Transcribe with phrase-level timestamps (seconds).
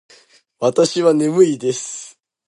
[0.57, 2.19] わたしはねむいです。